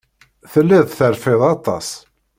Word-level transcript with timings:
Telliḍ 0.51 0.85
terfiḍ 0.97 1.41
aṭas. 1.53 1.87